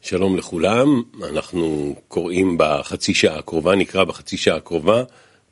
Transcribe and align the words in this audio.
שלום 0.00 0.36
לכולם, 0.36 1.02
אנחנו 1.30 1.94
קוראים 2.08 2.56
בחצי 2.58 3.14
שעה 3.14 3.38
הקרובה, 3.38 3.76
נקרא 3.76 4.04
בחצי 4.04 4.36
שעה 4.36 4.56
הקרובה 4.56 5.04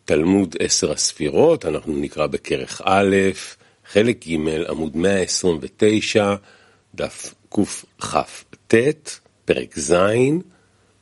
תלמוד 0.05 0.57
עשר 0.59 0.93
הספירות, 0.93 1.65
אנחנו 1.67 1.97
נקרא 1.97 2.27
בכרך 2.27 2.83
א', 2.85 3.17
חלק 3.87 4.27
ג', 4.27 4.49
עמוד 4.69 4.97
129, 4.97 6.35
דף 6.95 7.35
קכ"ט, 7.49 8.75
פרק 9.45 9.79
ז', 9.79 9.95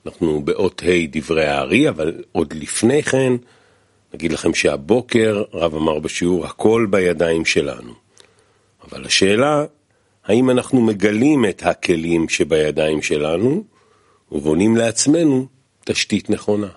אנחנו 0.07 0.43
באות 0.43 0.83
ה' 0.83 1.07
דברי 1.11 1.47
הארי, 1.47 1.89
אבל 1.89 2.25
עוד 2.33 2.53
לפני 2.53 3.03
כן 3.03 3.33
נגיד 4.15 4.33
לכם 4.33 4.55
שהבוקר 4.55 5.43
רב 5.53 5.75
אמר 5.75 5.99
בשיעור 5.99 6.47
הכל 6.47 6.87
בידיים 6.91 7.45
שלנו. 7.45 7.93
אבל 8.91 9.05
השאלה, 9.05 9.65
האם 10.25 10.51
אנחנו 10.51 10.81
מגלים 10.81 11.45
את 11.45 11.63
הכלים 11.67 12.29
שבידיים 12.29 13.03
שלנו 13.03 13.65
ובונים 14.33 14.77
לעצמנו 14.77 15.47
תשתית 15.85 16.31
נכונה? 16.31 16.69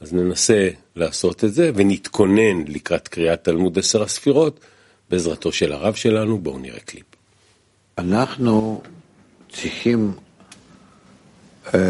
אז 0.00 0.12
ננסה 0.12 0.68
לעשות 0.96 1.44
את 1.44 1.54
זה 1.54 1.70
ונתכונן 1.74 2.64
לקראת 2.68 3.08
קריאת 3.08 3.44
תלמוד 3.44 3.78
עשר 3.78 4.02
הספירות 4.02 4.60
בעזרתו 5.10 5.52
של 5.52 5.72
הרב 5.72 5.94
שלנו. 5.94 6.38
בואו 6.38 6.58
נראה 6.58 6.80
קליפ. 6.80 7.04
אנחנו 7.98 8.82
צריכים 9.52 10.12
אה, 11.74 11.80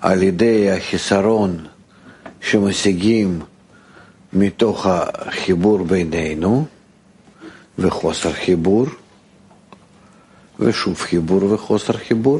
על 0.00 0.22
ידי 0.22 0.70
החיסרון 0.70 1.66
שמשיגים 2.40 3.40
מתוך 4.32 4.86
החיבור 4.86 5.84
בינינו 5.84 6.66
וחוסר 7.78 8.32
חיבור, 8.32 8.86
ושוב 10.60 11.00
חיבור 11.00 11.52
וחוסר 11.52 11.92
חיבור, 11.92 12.38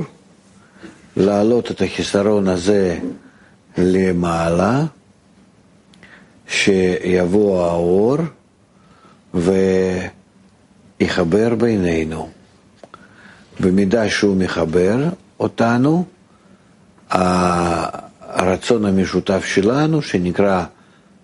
להעלות 1.17 1.71
את 1.71 1.83
החיסרון 1.83 2.49
הזה 2.49 2.99
למעלה, 3.79 4.85
שיבוא 6.49 7.63
האור 7.63 8.16
ויחבר 11.01 11.55
בינינו. 11.55 12.29
במידה 13.60 14.10
שהוא 14.10 14.37
מחבר 14.37 15.09
אותנו, 15.41 16.05
הרצון 18.21 18.85
המשותף 18.85 19.45
שלנו, 19.45 20.03
שנקרא 20.03 20.65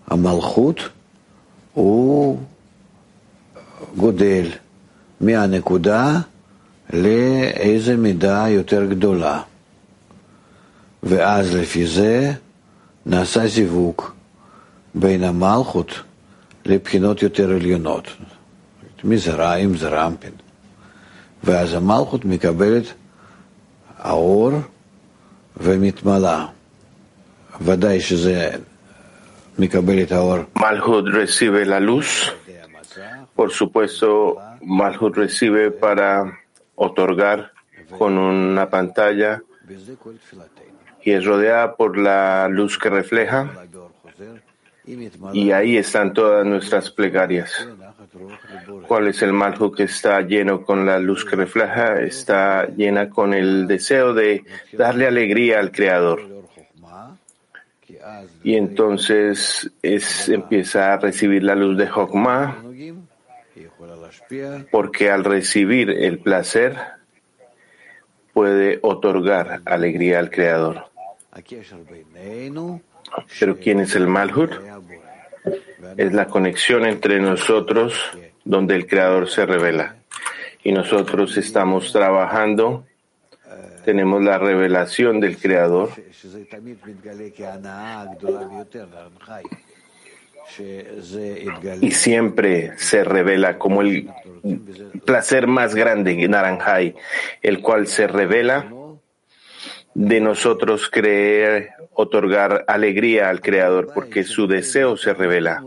המלכות, 0.08 0.77
הוא 1.75 2.39
גודל 3.97 4.47
מהנקודה 5.21 6.19
לאיזה 6.93 7.97
מידה 7.97 8.45
יותר 8.48 8.85
גדולה. 8.85 9.41
ואז 11.03 11.55
לפי 11.55 11.87
זה 11.87 12.33
נעשה 13.07 13.47
זיווג 13.47 14.03
בין 14.95 15.25
המלכות 15.25 16.01
לבחינות 16.67 17.23
יותר 17.23 17.51
עליונות. 17.51 18.09
מזרעים, 19.05 19.77
זרעמפין. 19.77 20.33
ואז 21.45 21.75
המלכות 21.75 22.25
מקבלת 22.25 22.85
האור 23.98 24.51
ומתמלאה. 25.57 26.47
ודאי 27.61 28.01
שזה 28.01 28.51
מקבל 29.59 30.03
את 30.03 30.13
האור. 30.13 30.37
Recibe 30.57 31.65
la 31.65 31.81
luz. 31.81 32.31
Por 33.34 33.50
supuesto, 33.50 34.38
Malhut 34.62 35.16
recibe 35.16 35.70
para 35.70 36.38
otorgar 36.75 37.52
con 37.98 38.19
una 38.19 38.69
pantalla 38.69 39.42
y 41.02 41.11
es 41.12 41.24
rodeada 41.24 41.74
por 41.74 41.98
la 41.98 42.48
luz 42.48 42.78
que 42.78 42.91
refleja. 42.91 43.50
Y 45.33 45.52
ahí 45.52 45.77
están 45.77 46.12
todas 46.12 46.45
nuestras 46.45 46.90
plegarias. 46.90 47.68
¿Cuál 48.86 49.08
es 49.08 49.23
el 49.23 49.33
Malhut 49.33 49.77
que 49.77 49.84
está 49.84 50.20
lleno 50.23 50.62
con 50.62 50.84
la 50.84 50.98
luz 50.98 51.24
que 51.24 51.36
refleja? 51.36 52.01
Está 52.01 52.67
llena 52.67 53.08
con 53.08 53.33
el 53.33 53.67
deseo 53.67 54.12
de 54.12 54.45
darle 54.73 55.07
alegría 55.07 55.61
al 55.61 55.70
Creador. 55.70 56.20
Y 58.42 58.57
entonces 58.57 59.70
es, 59.83 60.28
empieza 60.28 60.95
a 60.95 60.96
recibir 60.98 61.45
la 61.45 61.55
luz 61.55 61.77
de 61.77 61.86
Jokma, 61.86 62.57
porque 64.70 65.11
al 65.11 65.24
recibir 65.24 65.90
el 65.90 66.18
placer 66.18 66.77
puede 68.33 68.79
otorgar 68.83 69.61
alegría 69.64 70.18
al 70.18 70.30
Creador. 70.30 70.86
Pero 73.39 73.58
¿quién 73.58 73.80
es 73.80 73.95
el 73.95 74.07
Malhut? 74.07 74.52
Es 75.96 76.13
la 76.13 76.27
conexión 76.27 76.85
entre 76.85 77.20
nosotros 77.20 77.95
donde 78.45 78.74
el 78.74 78.86
Creador 78.86 79.29
se 79.29 79.45
revela. 79.46 79.96
Y 80.64 80.73
nosotros 80.73 81.36
estamos 81.36 81.92
trabajando, 81.92 82.86
tenemos 83.84 84.23
la 84.23 84.39
revelación 84.39 85.20
del 85.20 85.36
Creador. 85.39 85.90
Y 91.80 91.90
siempre 91.90 92.73
se 92.77 93.05
revela 93.05 93.58
como 93.58 93.83
el 93.83 94.08
placer 95.05 95.46
más 95.46 95.74
grande, 95.74 96.29
Naranjai, 96.29 96.95
el 97.42 97.61
cual 97.61 97.86
se 97.86 98.07
revela 98.07 98.73
de 99.95 100.20
nosotros 100.20 100.89
creer, 100.90 101.70
otorgar 101.95 102.64
alegría 102.67 103.29
al 103.29 103.40
Creador, 103.40 103.92
porque 103.95 104.24
su 104.24 104.46
deseo 104.46 104.96
se 104.96 105.13
revela. 105.13 105.63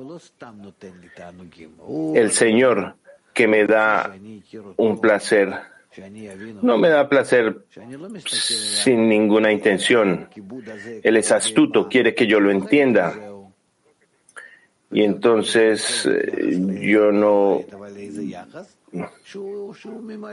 El 2.16 2.32
Señor 2.32 2.96
que 3.34 3.48
me 3.48 3.66
da 3.66 4.16
un 4.78 5.00
placer, 5.00 5.54
no 6.62 6.78
me 6.78 6.90
da 6.90 7.08
placer 7.08 7.58
sin 8.26 9.08
ninguna 9.10 9.52
intención. 9.52 10.30
Él 11.04 11.18
es 11.18 11.32
astuto, 11.32 11.88
quiere 11.88 12.16
que 12.16 12.28
yo 12.28 12.40
lo 12.40 12.50
entienda. 12.50 13.14
Y 14.92 15.04
entonces 15.04 16.08
yo 16.82 17.12
no... 17.12 17.62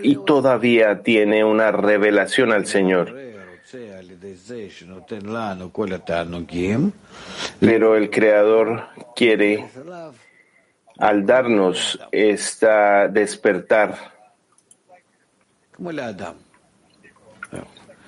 Y 0.03 0.17
todavía 0.25 1.03
tiene 1.03 1.45
una 1.45 1.73
revelación 1.73 2.53
al 2.53 2.67
Señor. 2.67 3.13
Pero 7.61 7.97
el 7.97 8.11
Creador 8.11 8.85
quiere, 9.17 9.69
al 10.99 11.27
darnos 11.27 11.99
esta 12.13 13.09
despertar, 13.09 14.13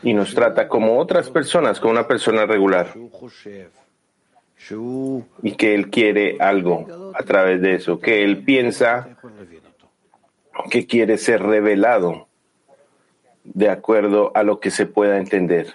y 0.02 0.12
nos 0.12 0.34
trata 0.34 0.68
como 0.68 0.98
otras 0.98 1.30
personas, 1.30 1.80
como 1.80 1.92
una 1.92 2.06
persona 2.06 2.44
regular, 2.46 2.94
y 5.42 5.52
que 5.52 5.74
Él 5.74 5.90
quiere 5.90 6.36
algo 6.40 7.12
a 7.14 7.22
través 7.22 7.60
de 7.60 7.74
eso, 7.74 8.00
que 8.00 8.24
Él 8.24 8.44
piensa 8.44 9.16
que 10.70 10.86
quiere 10.86 11.18
ser 11.18 11.42
revelado 11.42 12.28
de 13.44 13.68
acuerdo 13.68 14.32
a 14.34 14.42
lo 14.42 14.60
que 14.60 14.70
se 14.70 14.86
pueda 14.86 15.18
entender. 15.18 15.74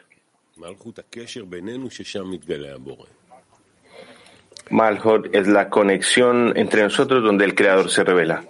Malhut 4.70 5.34
es 5.34 5.48
la 5.48 5.70
conexión 5.70 6.54
entre 6.56 6.84
nosotros 6.84 7.24
donde 7.24 7.46
el 7.46 7.56
Creador 7.56 7.90
se 7.90 8.04
revela. 8.04 8.46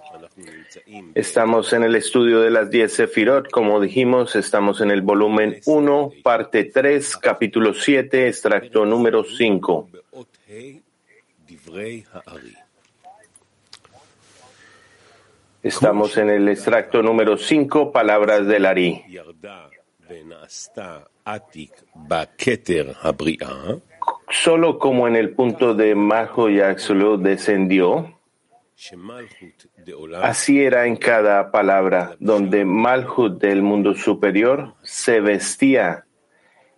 Estamos 1.14 1.72
en 1.72 1.84
el 1.84 1.94
estudio 1.94 2.40
de 2.40 2.50
las 2.50 2.70
10 2.70 2.92
Sefirot, 2.92 3.50
como 3.50 3.80
dijimos, 3.80 4.34
estamos 4.34 4.80
en 4.80 4.90
el 4.90 5.02
volumen 5.02 5.60
1, 5.66 6.12
parte 6.22 6.64
3, 6.64 7.16
capítulo 7.18 7.74
7, 7.74 8.28
extracto 8.28 8.84
número 8.84 9.22
5. 9.22 9.88
Estamos 15.62 16.16
en 16.16 16.30
el 16.30 16.48
extracto 16.48 17.02
número 17.02 17.36
5, 17.36 17.92
palabras 17.92 18.46
del 18.46 18.66
Ari. 18.66 19.04
Solo 24.30 24.78
como 24.78 25.06
en 25.06 25.16
el 25.16 25.30
punto 25.34 25.74
de 25.74 25.94
Majo 25.94 26.48
y 26.48 26.60
descendió, 27.18 28.19
así 30.22 30.62
era 30.62 30.86
en 30.86 30.96
cada 30.96 31.50
palabra, 31.50 32.16
donde 32.18 32.64
Malhut 32.64 33.40
del 33.40 33.62
mundo 33.62 33.94
superior 33.94 34.74
se 34.82 35.20
vestía 35.20 36.06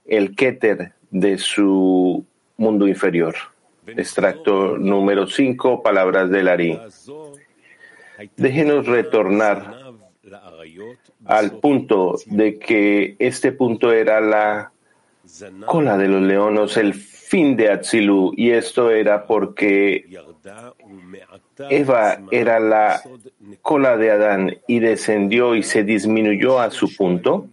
el 0.04 0.34
Keter 0.34 0.94
de 1.10 1.38
su 1.38 2.26
mundo 2.56 2.88
inferior. 2.88 3.34
Extracto 3.86 4.78
número 4.78 5.26
5, 5.26 5.82
palabras 5.82 6.30
del 6.30 6.48
Ari. 6.48 6.80
Déjenos 8.36 8.86
retornar 8.86 9.82
al 11.24 11.58
punto 11.58 12.16
de 12.26 12.58
que 12.58 13.16
este 13.18 13.52
punto 13.52 13.92
era 13.92 14.20
la 14.20 14.71
cola 15.66 15.96
de 15.96 16.08
los 16.08 16.22
leones, 16.22 16.76
el 16.76 16.94
fin 16.94 17.56
de 17.56 17.70
Atzilu, 17.70 18.32
y 18.36 18.50
esto 18.50 18.90
era 18.90 19.26
porque 19.26 20.06
Eva 21.70 22.18
era 22.30 22.60
la 22.60 23.02
cola 23.62 23.96
de 23.96 24.10
Adán 24.10 24.56
y 24.66 24.80
descendió 24.80 25.54
y 25.54 25.62
se 25.62 25.84
disminuyó 25.84 26.60
a 26.60 26.70
su 26.70 26.94
punto 26.94 27.48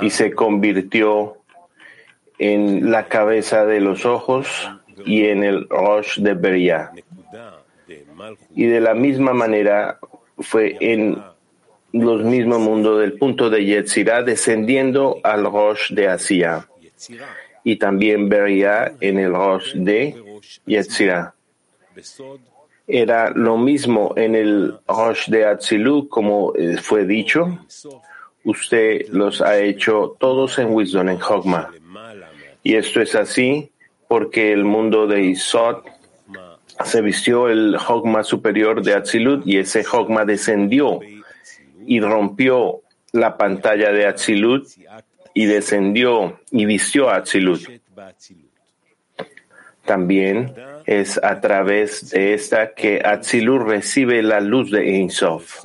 y 0.00 0.10
se 0.10 0.32
convirtió 0.32 1.36
en 2.38 2.90
la 2.90 3.06
cabeza 3.06 3.64
de 3.66 3.80
los 3.80 4.06
ojos 4.06 4.68
y 5.04 5.26
en 5.26 5.44
el 5.44 5.68
Rosh 5.68 6.18
de 6.18 6.34
Beria. 6.34 6.92
Y 8.54 8.66
de 8.66 8.80
la 8.80 8.94
misma 8.94 9.32
manera 9.32 9.98
fue 10.38 10.76
en 10.80 11.22
los 11.92 12.22
mismos 12.22 12.60
mundos 12.60 13.00
del 13.00 13.14
punto 13.14 13.50
de 13.50 13.64
Yetzirah 13.64 14.22
descendiendo 14.22 15.20
al 15.22 15.44
Rosh 15.44 15.92
de 15.92 16.08
Asia 16.08 16.68
y 17.64 17.76
también 17.76 18.28
Beria 18.28 18.94
en 19.00 19.18
el 19.18 19.32
Rosh 19.32 19.74
de 19.74 20.14
Yetzirah. 20.66 21.34
Era 22.86 23.30
lo 23.30 23.58
mismo 23.58 24.14
en 24.16 24.34
el 24.34 24.78
Rosh 24.86 25.28
de 25.28 25.44
Atzilu 25.44 26.08
como 26.08 26.54
eh, 26.54 26.78
fue 26.78 27.04
dicho. 27.04 27.58
Usted 28.44 29.08
los 29.08 29.42
ha 29.42 29.58
hecho 29.58 30.16
todos 30.18 30.58
en 30.58 30.72
Wisdom, 30.72 31.08
en 31.10 31.20
Hogma. 31.20 31.70
Y 32.62 32.76
esto 32.76 33.02
es 33.02 33.14
así 33.14 33.70
porque 34.08 34.52
el 34.52 34.64
mundo 34.64 35.06
de 35.06 35.22
Isot 35.22 35.84
se 36.84 37.02
vistió 37.02 37.48
el 37.48 37.76
Hogma 37.76 38.22
superior 38.22 38.82
de 38.82 38.94
Atzilut 38.94 39.46
y 39.46 39.58
ese 39.58 39.84
Hogma 39.92 40.24
descendió 40.24 41.00
y 41.88 42.00
rompió 42.00 42.82
la 43.12 43.38
pantalla 43.38 43.90
de 43.90 44.06
Atzilut 44.06 44.68
y 45.32 45.46
descendió 45.46 46.38
y 46.50 46.66
vistió 46.66 47.08
a 47.08 47.16
Atzilut. 47.16 47.62
También 49.86 50.54
es 50.84 51.18
a 51.22 51.40
través 51.40 52.10
de 52.10 52.34
esta 52.34 52.74
que 52.74 53.00
Atzilut 53.02 53.62
recibe 53.62 54.22
la 54.22 54.40
luz 54.40 54.70
de 54.70 54.96
Ein 54.96 55.08
Sof. 55.08 55.64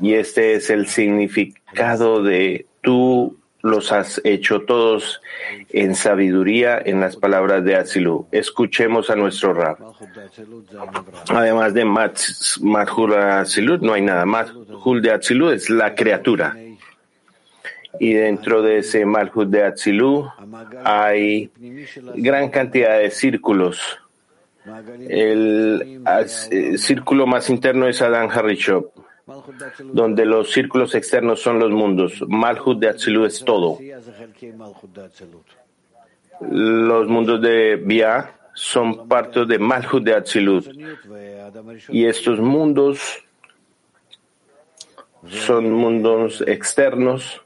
Y 0.00 0.14
este 0.14 0.54
es 0.54 0.70
el 0.70 0.88
significado 0.88 2.22
de 2.22 2.66
tú 2.80 3.38
los 3.62 3.92
has 3.92 4.20
hecho 4.24 4.62
todos 4.62 5.22
en 5.70 5.94
sabiduría 5.94 6.80
en 6.84 7.00
las 7.00 7.16
palabras 7.16 7.64
de 7.64 7.76
Atzilut. 7.76 8.26
Escuchemos 8.32 9.08
a 9.08 9.16
nuestro 9.16 9.54
rab. 9.54 9.78
Además 11.28 11.72
de 11.72 11.84
Madhul 11.84 13.14
Atzilut, 13.14 13.80
no 13.82 13.94
hay 13.94 14.02
nada. 14.02 14.26
Madhul 14.26 15.00
de 15.00 15.12
Atzilut 15.12 15.52
es 15.52 15.70
la 15.70 15.94
criatura. 15.94 16.56
Y 18.00 18.14
dentro 18.14 18.62
de 18.62 18.78
ese 18.78 19.04
Malhut 19.04 19.48
de 19.48 19.64
Atzilut 19.64 20.26
hay 20.82 21.50
gran 22.16 22.48
cantidad 22.48 22.98
de 22.98 23.10
círculos. 23.10 23.98
El, 25.08 26.02
el 26.50 26.78
círculo 26.78 27.26
más 27.26 27.50
interno 27.50 27.86
es 27.86 28.00
Adán 28.00 28.30
Harishop 28.30 28.92
donde 29.84 30.24
los 30.24 30.50
círculos 30.50 30.94
externos 30.94 31.40
son 31.40 31.58
los 31.58 31.70
mundos. 31.70 32.22
Malhut 32.28 32.78
de 32.78 32.88
Atzilut 32.88 33.26
es 33.26 33.44
todo. 33.44 33.78
Los 36.40 37.08
mundos 37.08 37.40
de 37.40 37.76
Bia 37.76 38.34
son 38.54 39.08
parte 39.08 39.44
de 39.44 39.58
Malhut 39.58 40.02
de 40.02 40.14
Atzilut. 40.14 40.66
Y 41.88 42.06
estos 42.06 42.40
mundos 42.40 43.24
son 45.28 45.72
mundos 45.72 46.42
externos, 46.46 47.40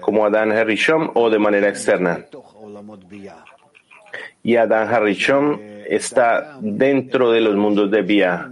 como 0.00 0.26
Adán 0.26 0.52
Harishon, 0.52 1.10
o 1.14 1.30
de 1.30 1.38
manera 1.38 1.68
externa. 1.68 2.26
Y 4.42 4.56
Adán 4.56 4.92
Harishon 4.92 5.60
está 5.86 6.58
dentro 6.60 7.30
de 7.30 7.40
los 7.40 7.56
mundos 7.56 7.90
de 7.90 8.02
Bia. 8.02 8.50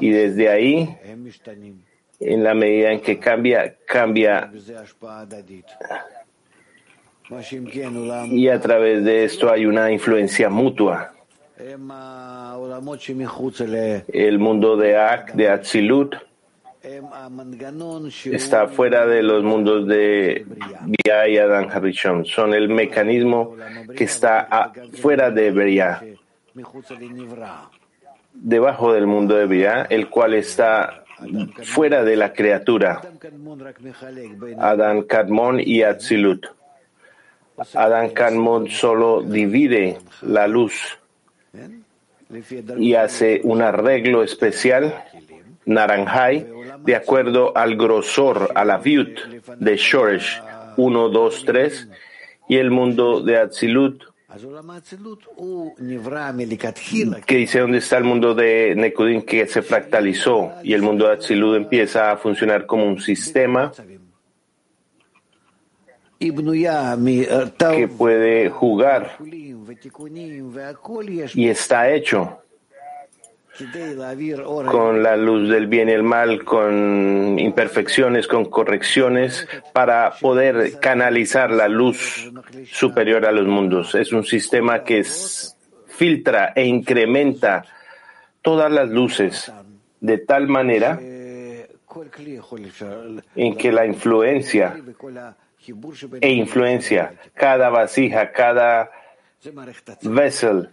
Y 0.00 0.10
desde 0.10 0.48
ahí, 0.48 0.96
en 2.20 2.44
la 2.44 2.54
medida 2.54 2.92
en 2.92 3.00
que 3.00 3.18
cambia, 3.18 3.74
cambia. 3.86 4.50
Y 8.30 8.48
a 8.48 8.60
través 8.60 9.04
de 9.04 9.24
esto 9.24 9.50
hay 9.50 9.66
una 9.66 9.90
influencia 9.90 10.48
mutua. 10.48 11.12
El 11.56 11.78
mundo 14.38 14.76
de 14.76 14.96
Ak, 14.96 15.34
de 15.34 15.48
Atzilut, 15.48 16.14
está 18.26 18.68
fuera 18.68 19.06
de 19.06 19.22
los 19.22 19.42
mundos 19.42 19.86
de 19.86 20.44
Bia 20.84 21.26
y 21.28 21.38
Adán 21.38 21.70
Harishon. 21.70 22.26
Son 22.26 22.52
el 22.52 22.68
mecanismo 22.68 23.56
que 23.96 24.04
está 24.04 24.70
fuera 24.92 25.30
de 25.30 25.50
Beria 25.50 26.02
debajo 28.34 28.92
del 28.92 29.06
mundo 29.06 29.36
de 29.36 29.46
vida, 29.46 29.86
el 29.88 30.08
cual 30.08 30.34
está 30.34 31.04
fuera 31.62 32.04
de 32.04 32.16
la 32.16 32.32
criatura, 32.32 33.00
Adán 34.58 35.02
Kadmon 35.02 35.60
y 35.60 35.82
Atzilut. 35.82 36.46
Adán 37.74 38.10
Kadmon 38.10 38.68
solo 38.68 39.22
divide 39.22 39.98
la 40.22 40.48
luz 40.48 40.98
y 42.76 42.94
hace 42.94 43.40
un 43.44 43.62
arreglo 43.62 44.24
especial, 44.24 45.04
naranjai, 45.64 46.46
de 46.84 46.96
acuerdo 46.96 47.56
al 47.56 47.76
grosor, 47.76 48.50
a 48.54 48.64
la 48.64 48.78
viut 48.78 49.20
de 49.58 49.76
Shoresh 49.76 50.42
1, 50.76 51.08
2, 51.08 51.44
3, 51.44 51.88
y 52.48 52.56
el 52.56 52.70
mundo 52.70 53.20
de 53.20 53.38
Atzilut 53.38 54.13
que 57.26 57.36
dice 57.36 57.60
dónde 57.60 57.78
está 57.78 57.98
el 57.98 58.04
mundo 58.04 58.34
de 58.34 58.74
Nekudim 58.76 59.22
que 59.22 59.46
se 59.46 59.62
fractalizó 59.62 60.52
y 60.62 60.72
el 60.72 60.82
mundo 60.82 61.06
de 61.06 61.14
Atzilut 61.14 61.56
empieza 61.56 62.10
a 62.10 62.16
funcionar 62.16 62.66
como 62.66 62.84
un 62.84 63.00
sistema 63.00 63.72
que 66.18 67.88
puede 67.88 68.48
jugar. 68.50 69.18
Y 71.34 71.48
está 71.48 71.90
hecho 71.90 72.43
con 74.66 75.02
la 75.02 75.16
luz 75.16 75.48
del 75.48 75.66
bien 75.66 75.88
y 75.88 75.92
el 75.92 76.02
mal, 76.02 76.44
con 76.44 77.38
imperfecciones, 77.38 78.26
con 78.26 78.46
correcciones, 78.46 79.46
para 79.72 80.12
poder 80.20 80.78
canalizar 80.80 81.50
la 81.50 81.68
luz 81.68 82.32
superior 82.70 83.26
a 83.26 83.32
los 83.32 83.46
mundos. 83.46 83.94
Es 83.94 84.12
un 84.12 84.24
sistema 84.24 84.82
que 84.82 85.04
filtra 85.86 86.52
e 86.54 86.64
incrementa 86.66 87.64
todas 88.42 88.70
las 88.70 88.88
luces 88.90 89.52
de 90.00 90.18
tal 90.18 90.48
manera 90.48 90.98
en 93.36 93.56
que 93.56 93.72
la 93.72 93.86
influencia 93.86 94.76
e 96.20 96.30
influencia, 96.32 97.14
cada 97.32 97.70
vasija, 97.70 98.32
cada 98.32 98.90
vessel, 100.02 100.70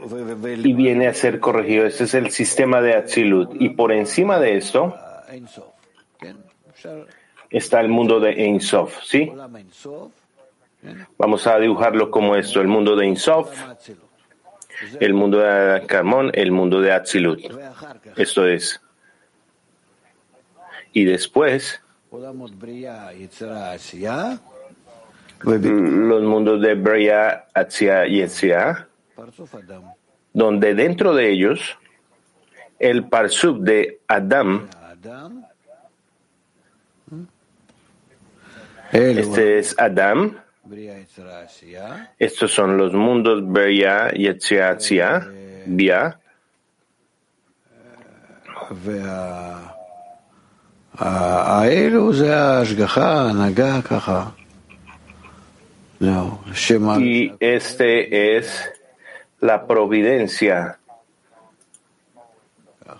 y 0.00 0.72
viene 0.72 1.08
a 1.08 1.14
ser 1.14 1.40
corregido. 1.40 1.86
Ese 1.86 2.04
es 2.04 2.14
el 2.14 2.30
sistema 2.30 2.80
de 2.80 2.94
Atzilut. 2.94 3.60
Y 3.60 3.70
por 3.70 3.92
encima 3.92 4.38
de 4.38 4.56
esto 4.56 4.96
está 7.50 7.80
el 7.80 7.88
mundo 7.88 8.20
de 8.20 8.44
Ein 8.44 8.60
Sof, 8.60 9.02
¿sí? 9.04 9.32
Vamos 11.18 11.46
a 11.46 11.58
dibujarlo 11.58 12.10
como 12.10 12.36
esto, 12.36 12.60
el 12.60 12.68
mundo 12.68 12.94
de 12.94 13.06
Ein 13.06 13.16
Sof, 13.16 13.50
el 15.00 15.14
mundo 15.14 15.38
de 15.38 15.84
Carmón, 15.86 16.30
el 16.34 16.52
mundo 16.52 16.80
de 16.80 16.92
Atzilut. 16.92 17.40
Esto 18.16 18.46
es. 18.46 18.80
Y 20.92 21.04
después 21.04 21.82
los 22.10 22.34
mundos 26.22 26.60
de 26.60 26.74
Bria, 26.74 27.46
Atzia 27.54 28.06
y 28.06 28.22
Etzia 28.22 28.87
donde 30.32 30.74
dentro 30.74 31.14
de 31.14 31.30
ellos 31.30 31.78
el 32.78 33.08
parsub 33.08 33.60
de 33.60 34.00
Adam, 34.06 34.68
este 38.92 39.58
es 39.58 39.74
Adam, 39.78 40.36
estos 42.18 42.52
son 42.52 42.76
los 42.76 42.92
mundos 42.92 43.50
Beria, 43.50 44.10
Yetzia, 44.10 44.76
Tzia, 44.76 45.28
Bia, 45.66 46.20
y 57.00 57.32
este 57.40 58.36
es 58.36 58.77
la 59.40 59.66
providencia 59.66 60.78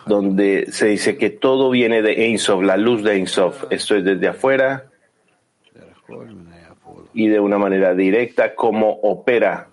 donde 0.06 0.66
se 0.70 0.86
dice 0.86 1.16
que 1.16 1.30
todo 1.30 1.70
viene 1.70 2.02
de 2.02 2.26
Ein 2.26 2.66
la 2.66 2.76
luz 2.76 3.02
de 3.02 3.12
Ein 3.14 3.26
Esto 3.70 3.96
es 3.96 4.04
desde 4.04 4.28
afuera 4.28 4.84
y 7.14 7.28
de 7.28 7.40
una 7.40 7.58
manera 7.58 7.94
directa 7.94 8.54
como 8.54 8.90
opera 9.02 9.68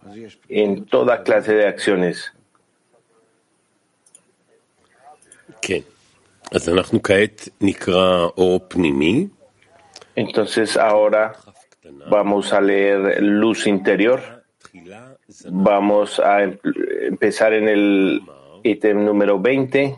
en 0.50 0.86
toda 0.86 1.24
clase 1.24 1.54
de 1.54 1.68
acciones. 1.68 2.34
Entonces 10.16 10.78
ahora 10.78 11.36
vamos 12.10 12.54
a 12.54 12.62
leer 12.62 13.22
luz 13.22 13.68
interior. 13.68 14.44
Vamos 15.50 16.20
a 16.20 16.44
em-, 16.44 16.58
empezar 17.02 17.54
en 17.54 17.68
el 17.68 18.22
ítem 18.64 19.04
número 19.04 19.40
20. 19.40 19.98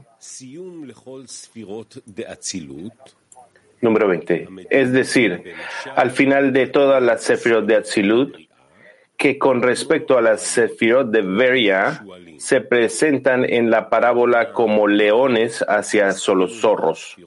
Número 3.81 4.07
20. 4.07 4.47
Es 4.69 4.91
decir, 4.91 5.53
al 5.95 6.11
final 6.11 6.51
de 6.51 6.67
todas 6.67 7.01
las 7.01 7.23
sefirot 7.23 7.65
de 7.65 7.75
Atzilut, 7.75 8.46
que 9.17 9.39
con 9.39 9.63
respecto 9.63 10.15
a 10.15 10.21
las 10.21 10.41
sefirot 10.41 11.09
de 11.09 11.21
Veria 11.21 12.05
se 12.37 12.61
presentan 12.61 13.43
en 13.51 13.71
la 13.71 13.89
parábola 13.89 14.53
como 14.53 14.87
leones 14.87 15.65
hacia 15.67 16.13
los 16.35 16.59
zorros. 16.59 17.17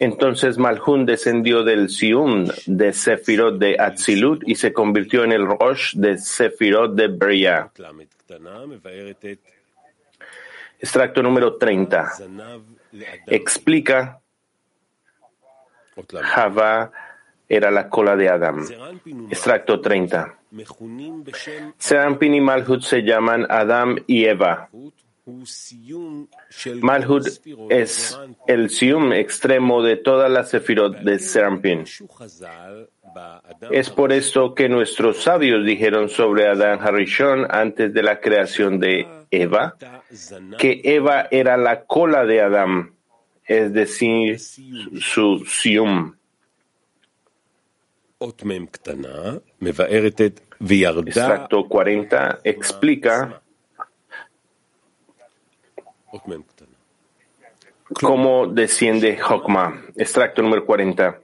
Entonces 0.00 0.58
Malhun 0.58 1.06
descendió 1.06 1.62
del 1.62 1.88
Sium 1.88 2.48
de 2.66 2.92
Sefirot 2.92 3.58
de 3.58 3.76
Atzilut 3.78 4.42
y 4.44 4.56
se 4.56 4.72
convirtió 4.72 5.22
en 5.22 5.30
el 5.30 5.46
Rosh 5.46 5.94
de 5.94 6.18
Sefirot 6.18 6.94
de 6.96 7.06
Beria. 7.06 7.70
Extracto 10.80 11.22
número 11.22 11.56
30. 11.58 12.12
Explica 13.28 14.20
Java 16.22 16.90
era 17.48 17.70
la 17.70 17.88
cola 17.88 18.16
de 18.16 18.28
Adam. 18.28 18.66
Extracto 19.30 19.80
30. 19.80 20.38
Serampin 21.78 22.34
y 22.34 22.40
Malhut 22.40 22.82
se 22.82 23.02
llaman 23.02 23.46
Adam 23.48 23.96
y 24.06 24.24
Eva. 24.24 24.68
Malhut 26.80 27.26
es 27.70 28.18
el 28.46 28.70
sium 28.70 29.12
extremo 29.12 29.82
de 29.82 29.96
todas 29.96 30.30
las 30.30 30.50
sefirot 30.50 30.98
de 30.98 31.18
Serampin. 31.18 31.84
Es 33.70 33.90
por 33.90 34.12
esto 34.12 34.54
que 34.54 34.68
nuestros 34.68 35.22
sabios 35.22 35.64
dijeron 35.64 36.08
sobre 36.08 36.48
Adán 36.48 36.80
Harishon 36.80 37.46
antes 37.48 37.94
de 37.94 38.02
la 38.02 38.20
creación 38.20 38.80
de 38.80 39.06
Eva, 39.30 39.76
que 40.58 40.80
Eva 40.84 41.28
era 41.30 41.56
la 41.56 41.84
cola 41.84 42.24
de 42.24 42.40
Adán, 42.40 42.94
es 43.44 43.72
decir, 43.72 44.38
su 44.38 45.44
sium. 45.46 46.14
Extracto 51.26 51.68
40 51.68 52.40
explica 52.44 53.42
cómo 58.00 58.46
desciende 58.46 59.18
Hokma. 59.20 59.82
Extracto 59.96 60.42
número 60.42 60.64
40. 60.64 61.20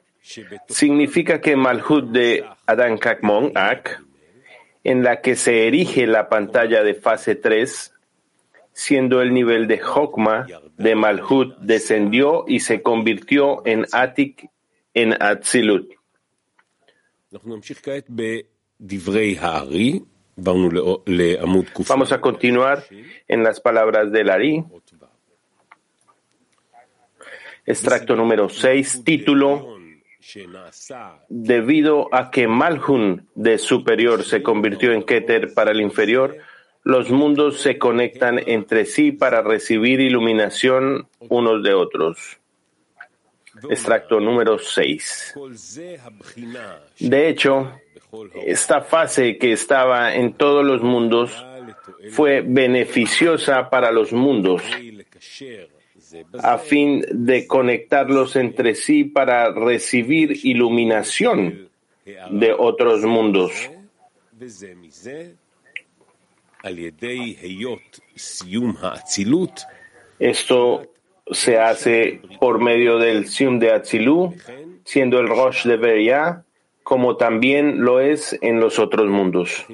Significa 0.69 1.41
que 1.41 1.57
Malhut 1.57 2.11
de 2.11 2.45
Adán 2.67 2.99
Kakmon, 2.99 3.53
Ak, 3.55 4.03
en 4.85 5.03
la 5.03 5.21
que 5.21 5.37
se 5.37 5.67
erige 5.67 6.07
la 6.07 6.29
pantalla 6.29 6.83
de 6.83 6.95
fase 6.95 7.35
3, 7.35 7.95
siendo 8.73 9.23
el 9.23 9.33
nivel 9.33 9.67
de 9.69 9.81
Hokma 9.83 10.47
de 10.77 10.95
Malhut, 10.95 11.57
descendió 11.59 12.45
y 12.47 12.61
se 12.61 12.83
convirtió 12.83 13.65
en 13.67 13.87
Atik 13.93 14.51
en 14.95 15.21
Atzilut. 15.23 15.98
Vamos 21.89 22.13
a 22.13 22.21
continuar 22.21 22.85
en 23.27 23.43
las 23.43 23.61
palabras 23.61 24.11
del 24.11 24.31
Ari. 24.31 24.65
Extracto 27.67 28.17
número 28.17 28.49
6, 28.49 29.05
título. 29.05 29.77
Debido 31.29 32.15
a 32.15 32.31
que 32.31 32.49
Malhun 32.49 33.29
de 33.35 33.59
superior 33.59 34.25
se 34.25 34.43
convirtió 34.43 34.93
en 34.93 35.03
Keter 35.03 35.53
para 35.53 35.73
el 35.73 35.81
inferior, 35.81 36.39
los 36.83 37.11
mundos 37.11 37.61
se 37.61 37.79
conectan 37.79 38.41
entre 38.47 38.87
sí 38.87 39.13
para 39.13 39.43
recibir 39.43 40.01
iluminación 40.01 41.09
unos 41.29 41.63
de 41.63 41.75
otros. 41.75 42.39
Extracto 43.71 44.21
número 44.21 44.59
6. 44.59 45.35
De 47.01 47.29
hecho, 47.29 47.73
esta 48.47 48.81
fase 48.81 49.39
que 49.39 49.53
estaba 49.53 50.15
en 50.15 50.35
todos 50.35 50.65
los 50.65 50.83
mundos 50.83 51.45
fue 52.11 52.43
beneficiosa 52.43 53.69
para 53.71 53.91
los 53.91 54.13
mundos 54.13 54.63
a 56.43 56.59
fin 56.59 57.05
de 57.11 57.47
conectarlos 57.47 58.37
entre 58.37 58.75
sí 58.75 59.05
para 59.05 59.53
recibir 59.53 60.39
iluminación 60.45 61.69
de 62.31 62.53
otros 62.53 63.05
mundos. 63.05 63.53
Esto 70.19 70.87
se 71.33 71.59
hace 71.59 72.21
por 72.41 72.61
medio 72.61 72.99
del 72.99 73.29
Sium 73.29 73.59
de 73.59 73.73
Atzilu, 73.73 74.35
siendo 74.85 75.19
el 75.21 75.29
Rosh 75.29 75.65
de 75.65 75.77
Beria, 75.77 76.45
como 76.83 77.17
también 77.17 77.85
lo 77.85 78.01
es 78.01 78.37
en 78.41 78.61
los 78.61 78.79
otros 78.79 79.09
mundos. 79.09 79.67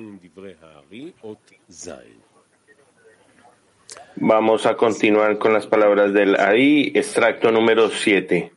Vamos 4.17 4.67
a 4.67 4.77
continuar 4.77 5.39
con 5.39 5.53
las 5.53 5.67
palabras 5.67 6.13
del 6.13 6.37
Ari, 6.37 6.93
extracto 6.95 7.51
número 7.51 7.89
7. 7.91 8.53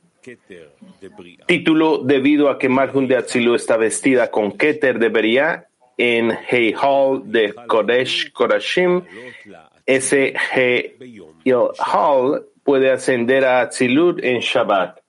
Título, 1.46 2.00
debido 2.00 2.50
a 2.50 2.60
que 2.60 2.70
Malhun 2.70 3.08
de 3.08 3.18
Atzilu 3.18 3.56
está 3.56 3.77
vestida 3.77 4.30
con 4.30 4.51
Keter 4.51 5.00
de 5.00 5.10
Beria 5.10 5.68
en 5.98 6.32
Hall 6.82 7.32
de 7.32 7.54
Kodesh 7.68 8.32
Kodashim, 8.32 9.04
ese 9.86 10.34
Hall 11.80 12.46
puede 12.67 12.91
ascender 12.91 13.45
a 13.45 13.62
Atzilut 13.62 14.21
en 14.21 14.41
Shabbat. 14.41 15.00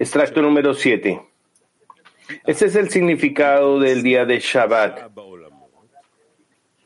Extracto 0.00 0.42
número 0.42 0.74
7. 0.74 1.22
Este 2.44 2.64
es 2.66 2.74
el 2.74 2.90
significado 2.90 3.78
del 3.78 4.02
día 4.02 4.24
de 4.24 4.40
Shabbat. 4.40 5.12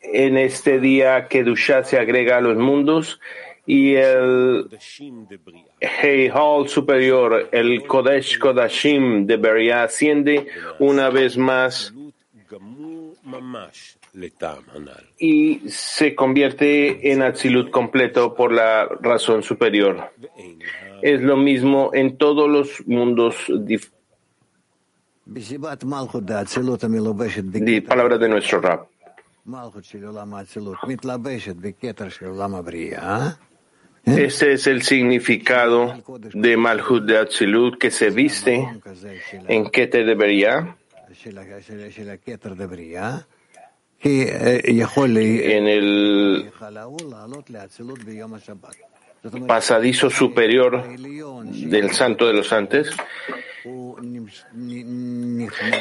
En 0.03 0.37
este 0.37 0.81
día 0.81 1.29
Kedusha 1.29 1.83
se 1.83 1.99
agrega 1.99 2.37
a 2.37 2.41
los 2.43 2.59
mundos 2.59 3.19
y 3.65 3.95
el 3.95 4.69
Hall 6.35 6.69
superior, 6.69 7.49
el 7.51 7.87
Kodesh 7.87 8.39
Kodashim 8.39 9.25
de 9.25 9.39
Beria 9.39 9.85
asciende 9.85 10.47
una 10.79 11.09
vez 11.09 11.39
más 11.39 11.95
y 15.19 15.61
se 15.69 16.15
convierte 16.15 17.13
en 17.13 17.23
Atzilut 17.23 17.71
completo 17.71 18.35
por 18.35 18.53
la 18.53 18.87
razón 19.01 19.43
superior. 19.43 20.11
Es 21.03 21.21
lo 21.21 21.37
mismo 21.37 21.91
en 21.95 22.17
todos 22.17 22.49
los 22.49 22.87
mundos. 22.87 23.37
Palabras 27.87 28.21
de 28.21 28.29
nuestro 28.29 28.61
rap. 28.61 28.89
Este 34.05 34.53
es 34.53 34.67
el 34.67 34.83
significado 34.83 35.95
de 36.33 36.57
Malhut 36.57 37.05
de 37.05 37.19
Atzilut 37.19 37.79
que 37.79 37.91
se 37.91 38.11
viste. 38.11 38.67
En 39.49 39.71
Keter 39.71 40.07
de 40.07 40.15
Beria 40.15 40.77
en 44.03 45.69
el 45.69 46.53
pasadizo 49.47 50.11
superior 50.11 50.85
del 50.97 51.91
Santo 51.93 52.27
de 52.27 52.35
los 52.35 52.49
Santos. 52.49 52.91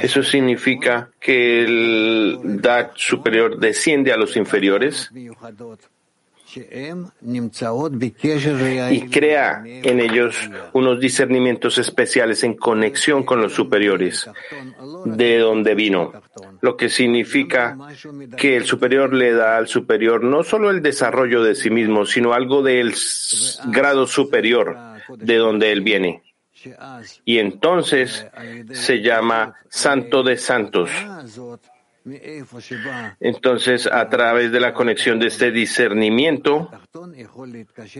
Eso 0.01 0.23
significa 0.23 1.11
que 1.19 1.63
el 1.63 2.59
Dat 2.61 2.91
superior 2.95 3.59
desciende 3.59 4.11
a 4.11 4.17
los 4.17 4.35
inferiores 4.35 5.11
y 8.91 9.01
crea 9.09 9.63
en 9.65 9.99
ellos 9.99 10.49
unos 10.73 10.99
discernimientos 10.99 11.77
especiales 11.77 12.43
en 12.43 12.55
conexión 12.55 13.23
con 13.23 13.41
los 13.41 13.53
superiores, 13.53 14.29
de 15.05 15.39
donde 15.39 15.75
vino, 15.75 16.13
lo 16.61 16.77
que 16.77 16.89
significa 16.89 17.77
que 18.37 18.55
el 18.55 18.65
superior 18.65 19.13
le 19.13 19.33
da 19.33 19.57
al 19.57 19.67
superior 19.67 20.23
no 20.23 20.43
solo 20.43 20.69
el 20.69 20.81
desarrollo 20.81 21.43
de 21.43 21.55
sí 21.55 21.69
mismo, 21.69 22.05
sino 22.05 22.33
algo 22.33 22.61
del 22.61 22.93
grado 23.65 24.07
superior 24.07 24.77
de 25.17 25.35
donde 25.35 25.71
él 25.71 25.81
viene. 25.81 26.23
Y 27.25 27.39
entonces 27.39 28.25
se 28.71 29.01
llama 29.01 29.55
Santo 29.69 30.23
de 30.23 30.37
Santos. 30.37 30.89
Entonces, 33.19 33.87
a 33.87 34.09
través 34.09 34.51
de 34.51 34.59
la 34.59 34.73
conexión 34.73 35.19
de 35.19 35.27
este 35.27 35.51
discernimiento, 35.51 36.71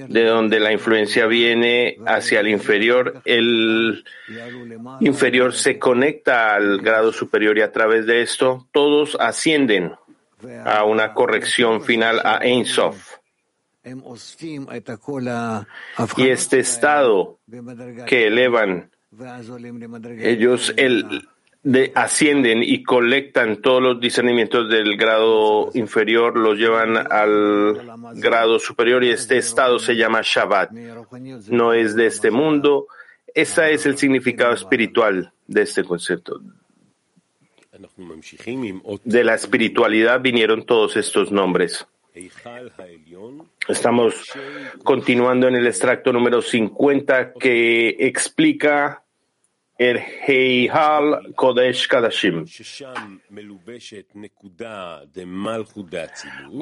de 0.08 0.24
donde 0.26 0.60
la 0.60 0.72
influencia 0.72 1.26
viene 1.26 1.98
hacia 2.06 2.40
el 2.40 2.48
inferior, 2.48 3.22
el 3.26 4.04
inferior 5.02 5.54
se 5.54 5.78
conecta 5.78 6.56
al 6.56 6.80
grado 6.80 7.12
superior 7.12 7.58
y 7.58 7.62
a 7.62 7.72
través 7.72 8.06
de 8.06 8.22
esto 8.22 8.68
todos 8.72 9.18
ascienden 9.20 9.94
a 10.64 10.84
una 10.84 11.14
corrección 11.14 11.82
final 11.82 12.22
a 12.24 12.40
Ein 12.44 12.66
Sof. 12.66 13.16
Y 16.18 16.28
este 16.28 16.60
estado 16.60 17.40
que 18.06 18.28
elevan 18.28 18.92
ellos 20.20 20.74
el, 20.78 21.28
ascienden 21.96 22.64
y 22.64 22.84
colectan 22.84 23.62
todos 23.62 23.82
los 23.82 24.00
discernimientos 24.00 24.70
del 24.70 24.96
grado 24.98 25.70
inferior, 25.74 26.38
los 26.38 26.58
llevan 26.58 26.98
al 26.98 27.82
grado 28.16 28.60
superior 28.60 29.04
y 29.04 29.10
este 29.10 29.38
estado 29.38 29.80
se 29.80 29.96
llama 29.96 30.22
Shabbat. 30.24 30.72
No 31.50 31.74
es 31.74 31.96
de 31.96 32.06
este 32.06 32.32
mundo. 32.32 32.88
Ese 33.34 33.74
es 33.74 33.86
el 33.86 33.98
significado 33.98 34.54
espiritual 34.54 35.32
de 35.48 35.62
este 35.62 35.84
concepto. 35.84 36.42
De 39.04 39.24
la 39.24 39.36
espiritualidad 39.36 40.22
vinieron 40.22 40.66
todos 40.66 40.96
estos 40.98 41.32
nombres. 41.32 41.86
Estamos 43.68 44.16
continuando 44.84 45.48
en 45.48 45.56
el 45.56 45.68
extracto 45.68 46.12
número 46.12 46.42
50 46.42 47.34
que 47.34 47.90
explica 48.00 49.04
el 49.78 50.00
Heihal 50.00 51.34
Kodesh 51.36 51.88
Kadashim. 51.88 52.46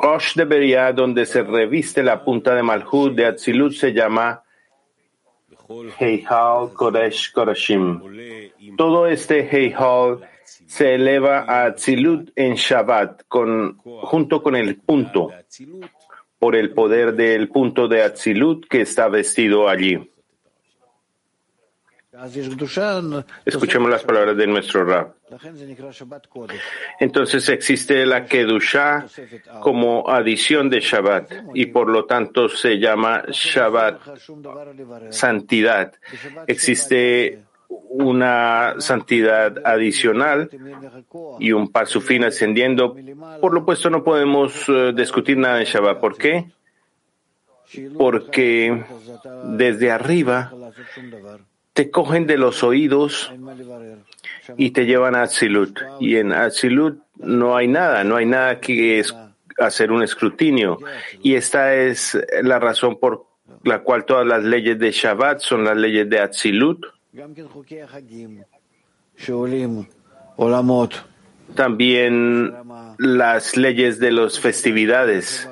Kosh 0.01 0.35
de 0.35 0.45
Beria, 0.45 0.91
donde 0.91 1.25
se 1.25 1.43
reviste 1.43 2.03
la 2.03 2.23
punta 2.23 2.55
de 2.55 2.63
Malhut 2.63 3.15
de 3.15 3.25
Atzilut, 3.25 3.73
se 3.73 3.93
llama 3.93 4.43
Heihal 5.99 6.73
Kodesh 6.73 7.31
Kadashim. 7.33 8.01
Todo 8.75 9.07
este 9.07 9.47
Heihal 9.49 10.19
se 10.43 10.95
eleva 10.95 11.45
a 11.47 11.65
Atzilut 11.65 12.31
en 12.35 12.55
Shabbat 12.55 13.23
con, 13.27 13.77
junto 13.77 14.43
con 14.43 14.55
el 14.55 14.75
punto, 14.75 15.31
por 16.37 16.55
el 16.55 16.71
poder 16.73 17.15
del 17.15 17.47
punto 17.47 17.87
de 17.87 18.03
Atzilut 18.03 18.67
que 18.67 18.81
está 18.81 19.07
vestido 19.07 19.69
allí. 19.69 20.11
Escuchemos 23.45 23.89
las 23.89 24.03
palabras 24.03 24.37
de 24.37 24.47
nuestro 24.47 24.85
Rab. 24.85 25.15
Entonces 26.99 27.49
existe 27.49 28.05
la 28.05 28.25
Kedusha 28.25 29.05
como 29.61 30.09
adición 30.09 30.69
de 30.69 30.79
Shabbat 30.79 31.31
y 31.53 31.67
por 31.67 31.89
lo 31.89 32.05
tanto 32.05 32.47
se 32.47 32.79
llama 32.79 33.23
Shabbat 33.29 33.99
santidad. 35.09 35.93
Existe 36.47 37.43
una 37.67 38.75
santidad 38.79 39.65
adicional 39.65 40.49
y 41.39 41.51
un 41.51 41.71
fin 42.01 42.23
ascendiendo. 42.23 42.95
Por 43.41 43.53
lo 43.53 43.65
puesto 43.65 43.89
no 43.89 44.03
podemos 44.03 44.69
eh, 44.69 44.93
discutir 44.95 45.37
nada 45.37 45.59
en 45.59 45.65
Shabbat. 45.65 45.99
¿Por 45.99 46.17
qué? 46.17 46.45
Porque 47.97 48.83
desde 49.45 49.91
arriba 49.91 50.53
te 51.75 51.91
cogen 51.91 52.25
de 52.25 52.37
los 52.37 52.63
oídos 52.63 53.33
y 54.55 54.71
te 54.71 54.85
llevan 54.85 55.13
a 55.13 55.23
Atzilut. 55.23 55.77
Y 55.99 56.15
en 56.15 56.31
Atzilut 56.31 57.01
no 57.17 57.57
hay 57.57 57.67
nada, 57.67 58.05
no 58.05 58.15
hay 58.15 58.25
nada 58.25 58.61
que 58.61 59.03
hacer 59.57 59.91
un 59.91 60.01
escrutinio. 60.01 60.79
Y 61.21 61.35
esta 61.35 61.75
es 61.75 62.17
la 62.41 62.59
razón 62.59 62.97
por 62.97 63.25
la 63.63 63.79
cual 63.79 64.05
todas 64.05 64.25
las 64.25 64.41
leyes 64.41 64.79
de 64.79 64.91
Shabbat 64.91 65.39
son 65.39 65.65
las 65.65 65.75
leyes 65.75 66.09
de 66.09 66.19
Atzilut. 66.19 66.85
También 71.55 72.55
las 72.97 73.57
leyes 73.57 73.99
de 73.99 74.11
las 74.13 74.39
festividades 74.39 75.49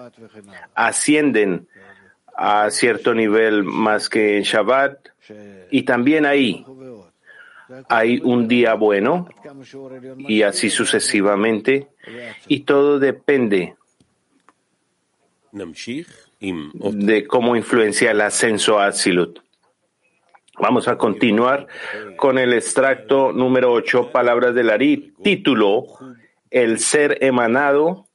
ascienden 0.74 1.67
a 2.38 2.69
cierto 2.71 3.13
nivel 3.13 3.63
más 3.63 4.08
que 4.08 4.38
en 4.38 4.43
Shabbat 4.43 5.12
y 5.72 5.84
también 5.84 6.26
ahí 6.26 6.66
hay 7.88 8.20
un 8.24 8.48
día 8.48 8.74
bueno 8.74 9.28
y 10.18 10.42
así 10.42 10.70
sucesivamente 10.70 11.88
y 12.48 12.62
todo 12.62 13.00
depende 13.00 13.76
de 16.40 17.28
cómo 17.28 17.56
influencia 17.56 18.12
el 18.12 18.22
ascenso 18.22 18.80
a 18.80 18.88
Atzilut. 18.88 19.40
Vamos 20.60 20.88
a 20.88 20.98
continuar 20.98 21.68
con 22.16 22.38
el 22.38 22.54
extracto 22.54 23.32
número 23.32 23.72
8, 23.72 24.12
palabras 24.12 24.54
del 24.54 24.70
Ari, 24.70 25.14
título, 25.24 25.86
el 26.52 26.80
ser 26.80 27.18
emanado 27.24 28.08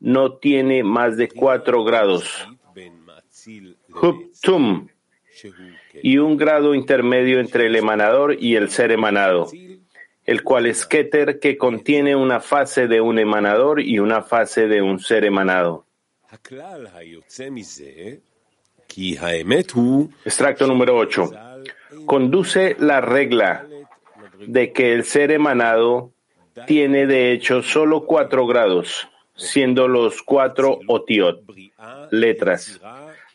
no 0.00 0.34
tiene 0.34 0.82
más 0.82 1.16
de 1.16 1.28
cuatro 1.28 1.84
grados. 1.84 2.48
Huptum, 4.02 4.88
y 6.02 6.18
un 6.18 6.36
grado 6.36 6.74
intermedio 6.74 7.40
entre 7.40 7.66
el 7.66 7.76
emanador 7.76 8.36
y 8.38 8.56
el 8.56 8.70
ser 8.70 8.92
emanado, 8.92 9.50
el 10.24 10.42
cual 10.42 10.66
es 10.66 10.86
Keter, 10.86 11.38
que 11.38 11.56
contiene 11.56 12.16
una 12.16 12.40
fase 12.40 12.86
de 12.86 13.00
un 13.00 13.18
emanador 13.18 13.80
y 13.80 13.98
una 13.98 14.22
fase 14.22 14.68
de 14.68 14.82
un 14.82 14.98
ser 14.98 15.24
emanado. 15.24 15.86
Extracto 20.24 20.66
número 20.66 20.96
8. 20.96 21.30
Conduce 22.06 22.76
la 22.78 23.00
regla 23.00 23.66
de 24.38 24.72
que 24.72 24.92
el 24.92 25.04
ser 25.04 25.30
emanado 25.30 26.12
tiene 26.66 27.06
de 27.06 27.32
hecho 27.32 27.62
solo 27.62 28.04
cuatro 28.04 28.46
grados, 28.46 29.08
siendo 29.34 29.88
los 29.88 30.22
cuatro 30.22 30.78
otiot, 30.86 31.42
letras, 32.10 32.80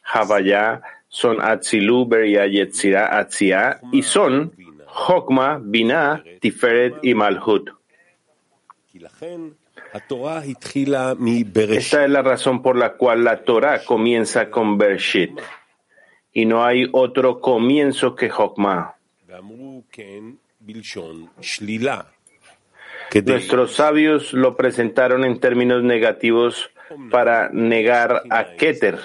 Havaya, 0.03 0.81
son 1.09 1.41
Atzilu, 1.41 2.07
Beria, 2.07 2.45
Yetzira, 2.47 3.17
Atzia, 3.17 3.81
y 3.91 4.03
son 4.03 4.53
Hokma, 4.85 5.59
Binah, 5.61 6.23
Tiferet 6.39 6.95
y 7.03 7.13
Malhut. 7.13 7.71
Esta 11.77 12.05
es 12.05 12.09
la 12.11 12.21
razón 12.21 12.61
por 12.61 12.75
la 12.77 12.93
cual 12.93 13.23
la 13.23 13.43
Torah 13.43 13.83
comienza 13.83 14.49
con 14.49 14.77
Bershit 14.77 15.39
y 16.31 16.45
no 16.45 16.63
hay 16.63 16.87
otro 16.91 17.39
comienzo 17.39 18.15
que 18.15 18.31
Hokma. 18.31 18.95
Nuestros 23.25 23.73
sabios 23.73 24.33
lo 24.33 24.55
presentaron 24.55 25.25
en 25.25 25.39
términos 25.39 25.83
negativos 25.83 26.69
para 27.09 27.49
negar 27.49 28.21
a 28.29 28.55
Keter. 28.55 28.99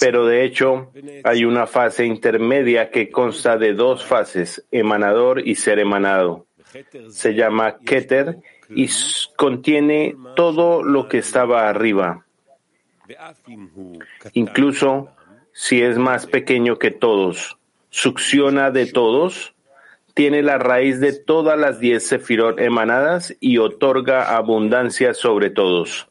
Pero 0.00 0.26
de 0.26 0.44
hecho 0.44 0.92
hay 1.24 1.44
una 1.44 1.66
fase 1.66 2.04
intermedia 2.04 2.90
que 2.90 3.10
consta 3.10 3.56
de 3.56 3.74
dos 3.74 4.04
fases, 4.04 4.66
emanador 4.70 5.46
y 5.46 5.54
ser 5.54 5.78
emanado. 5.78 6.46
Se 7.10 7.34
llama 7.34 7.78
Keter 7.78 8.38
y 8.70 8.88
contiene 9.36 10.16
todo 10.34 10.82
lo 10.82 11.08
que 11.08 11.18
estaba 11.18 11.68
arriba. 11.68 12.26
Incluso 14.32 15.10
si 15.52 15.82
es 15.82 15.98
más 15.98 16.26
pequeño 16.26 16.78
que 16.78 16.90
todos, 16.90 17.58
succiona 17.90 18.70
de 18.70 18.86
todos, 18.86 19.54
tiene 20.14 20.42
la 20.42 20.58
raíz 20.58 20.98
de 21.00 21.12
todas 21.12 21.58
las 21.58 21.78
diez 21.78 22.06
sefirot 22.06 22.58
emanadas 22.58 23.34
y 23.38 23.58
otorga 23.58 24.34
abundancia 24.36 25.14
sobre 25.14 25.50
todos. 25.50 26.08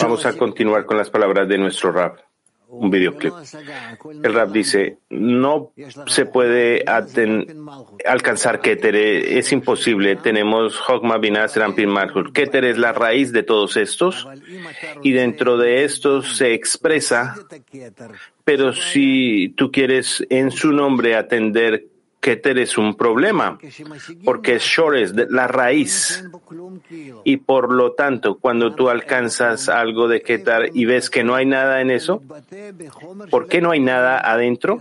Vamos 0.00 0.26
a 0.26 0.36
continuar 0.36 0.84
con 0.86 0.96
las 0.96 1.10
palabras 1.10 1.48
de 1.48 1.58
nuestro 1.58 1.92
rap. 1.92 2.18
un 2.68 2.90
videoclip. 2.90 3.34
El 4.22 4.32
rap 4.32 4.50
dice, 4.50 4.98
no 5.10 5.72
se 6.06 6.24
puede 6.24 6.84
alcanzar 8.06 8.60
Keter, 8.60 8.96
es 8.96 9.52
imposible. 9.52 10.16
Tenemos 10.16 10.80
Hogma 10.88 11.18
Binas 11.18 11.54
Rampin 11.56 11.90
Malhut. 11.90 12.32
Keter 12.32 12.64
es 12.64 12.78
la 12.78 12.92
raíz 12.92 13.30
de 13.32 13.42
todos 13.42 13.76
estos 13.76 14.26
y 15.02 15.12
dentro 15.12 15.58
de 15.58 15.84
estos 15.84 16.36
se 16.36 16.54
expresa, 16.54 17.34
pero 18.44 18.72
si 18.72 19.52
tú 19.56 19.70
quieres 19.70 20.24
en 20.30 20.50
su 20.50 20.72
nombre 20.72 21.14
atender 21.14 21.91
Keter 22.22 22.56
es 22.58 22.78
un 22.78 22.94
problema, 22.94 23.58
porque 24.24 24.60
Shor 24.60 24.96
es 24.96 25.12
la 25.28 25.48
raíz. 25.48 26.24
Y 27.24 27.38
por 27.38 27.72
lo 27.72 27.94
tanto, 27.94 28.38
cuando 28.38 28.76
tú 28.76 28.88
alcanzas 28.88 29.68
algo 29.68 30.06
de 30.06 30.22
Keter 30.22 30.70
y 30.72 30.84
ves 30.84 31.10
que 31.10 31.24
no 31.24 31.34
hay 31.34 31.46
nada 31.46 31.80
en 31.80 31.90
eso, 31.90 32.22
¿por 33.28 33.48
qué 33.48 33.60
no 33.60 33.72
hay 33.72 33.80
nada 33.80 34.18
adentro? 34.18 34.78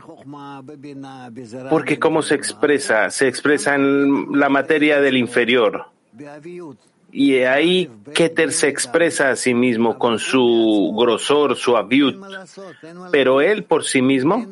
Porque 1.71 1.97
cómo 1.97 2.21
se 2.21 2.35
expresa, 2.35 3.09
se 3.09 3.27
expresa 3.27 3.73
en 3.73 4.39
la 4.39 4.49
materia 4.49 5.01
del 5.01 5.17
inferior. 5.17 5.87
Y 7.11 7.39
ahí 7.39 7.89
Keter 8.13 8.53
se 8.53 8.69
expresa 8.69 9.31
a 9.31 9.35
sí 9.35 9.53
mismo 9.53 9.99
con 9.99 10.17
su 10.17 10.93
grosor, 10.97 11.55
su 11.55 11.75
aviut, 11.75 12.23
pero 13.11 13.41
él 13.41 13.65
por 13.65 13.83
sí 13.83 14.01
mismo 14.01 14.47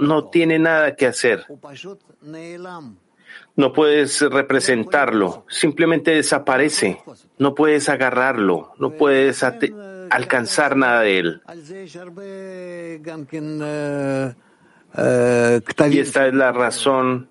no 0.00 0.28
tiene 0.28 0.58
nada 0.58 0.94
que 0.94 1.06
hacer. 1.06 1.46
No 3.56 3.72
puedes 3.72 4.20
representarlo, 4.20 5.46
simplemente 5.48 6.10
desaparece. 6.10 7.00
No 7.38 7.54
puedes 7.54 7.88
agarrarlo, 7.88 8.72
no 8.78 8.90
puedes 8.90 9.42
alcanzar 10.10 10.76
nada 10.76 11.00
de 11.00 11.18
él. 11.18 11.42
Y 15.90 15.98
esta 15.98 16.26
es 16.26 16.34
la 16.34 16.52
razón 16.52 17.30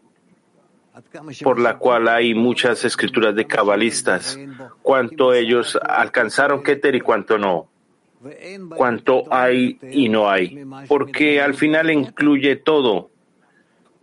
por 1.44 1.60
la 1.60 1.78
cual 1.78 2.08
hay 2.08 2.34
muchas 2.34 2.86
escrituras 2.86 3.36
de 3.36 3.46
cabalistas, 3.46 4.40
cuánto 4.82 5.34
ellos 5.34 5.78
alcanzaron 5.82 6.64
Keter 6.64 6.96
y 6.96 7.02
cuánto 7.02 7.38
no, 7.38 7.68
cuánto 8.76 9.24
hay 9.32 9.78
y 9.92 10.10
no 10.10 10.30
hay, 10.30 10.66
porque 10.88 11.42
al 11.42 11.54
final 11.54 11.92
incluye 11.92 12.56
todo. 12.56 13.10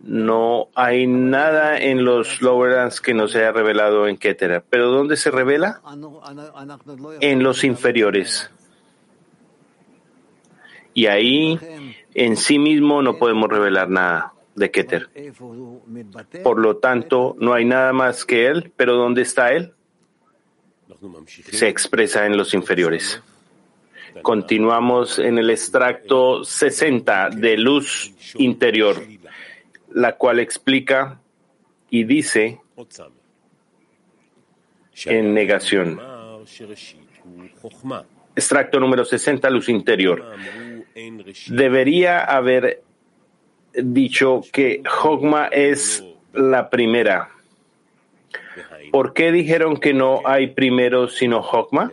No 0.05 0.67
hay 0.75 1.07
nada 1.07 1.77
en 1.77 2.03
los 2.03 2.41
Lowlands 2.41 2.99
que 2.99 3.13
no 3.13 3.29
se 3.29 3.39
haya 3.39 3.53
revelado 3.53 4.05
en 4.09 4.17
Keter. 4.17 4.61
¿Pero 4.69 4.89
dónde 4.89 5.15
se 5.15 5.31
revela? 5.31 5.81
En 7.21 7.41
los 7.41 7.63
inferiores. 7.63 8.51
Y 10.93 11.05
ahí 11.05 11.57
en 12.13 12.35
sí 12.35 12.59
mismo 12.59 13.01
no 13.01 13.17
podemos 13.17 13.49
revelar 13.49 13.89
nada 13.89 14.32
de 14.55 14.71
Keter. 14.71 15.09
Por 16.43 16.59
lo 16.59 16.77
tanto, 16.77 17.35
no 17.39 17.53
hay 17.53 17.65
nada 17.65 17.93
más 17.93 18.25
que 18.25 18.47
él, 18.47 18.71
pero 18.75 18.95
¿dónde 18.95 19.21
está 19.21 19.51
él? 19.51 19.73
Se 21.51 21.67
expresa 21.67 22.25
en 22.25 22.37
los 22.37 22.53
inferiores. 22.53 23.21
Continuamos 24.21 25.17
en 25.19 25.39
el 25.39 25.49
extracto 25.49 26.43
60 26.43 27.29
de 27.31 27.57
luz 27.57 28.13
interior, 28.35 29.01
la 29.91 30.15
cual 30.17 30.39
explica 30.39 31.19
y 31.89 32.03
dice 32.03 32.59
en 35.05 35.33
negación. 35.33 35.99
Extracto 38.35 38.79
número 38.79 39.05
60, 39.05 39.49
luz 39.49 39.69
interior. 39.69 40.23
Debería 41.47 42.23
haber 42.23 42.82
dicho 43.73 44.41
que 44.51 44.81
Hogma 45.03 45.47
es 45.47 46.03
la 46.33 46.69
primera. 46.69 47.29
¿Por 48.91 49.13
qué 49.13 49.31
dijeron 49.31 49.77
que 49.77 49.93
no 49.93 50.21
hay 50.25 50.47
primero 50.47 51.07
sino 51.07 51.39
Hogma? 51.39 51.91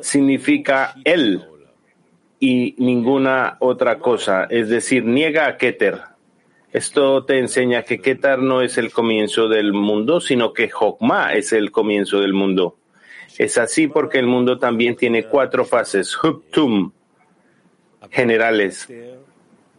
Significa 0.00 0.94
él 1.04 1.44
y 2.40 2.74
ninguna 2.78 3.56
otra 3.60 3.98
cosa, 3.98 4.44
es 4.50 4.68
decir, 4.68 5.04
niega 5.04 5.46
a 5.46 5.56
Keter. 5.56 6.00
Esto 6.72 7.24
te 7.24 7.38
enseña 7.38 7.82
que 7.82 8.00
Keter 8.00 8.38
no 8.38 8.60
es 8.60 8.76
el 8.76 8.92
comienzo 8.92 9.48
del 9.48 9.72
mundo, 9.72 10.20
sino 10.20 10.52
que 10.52 10.70
Hogma 10.78 11.32
es 11.34 11.52
el 11.52 11.70
comienzo 11.70 12.20
del 12.20 12.34
mundo. 12.34 12.76
Es 13.38 13.58
así 13.58 13.86
porque 13.86 14.18
el 14.18 14.26
mundo 14.26 14.58
también 14.58 14.96
tiene 14.96 15.24
cuatro 15.24 15.64
fases, 15.64 16.16
Huptum, 16.22 16.92
generales, 18.10 18.88